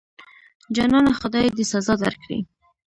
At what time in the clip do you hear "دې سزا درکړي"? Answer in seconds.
1.55-2.39